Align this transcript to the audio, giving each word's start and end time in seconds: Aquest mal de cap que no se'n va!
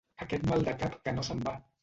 Aquest 0.25 0.47
mal 0.51 0.65
de 0.69 0.73
cap 0.85 0.97
que 1.05 1.15
no 1.19 1.29
se'n 1.29 1.47
va! 1.51 1.57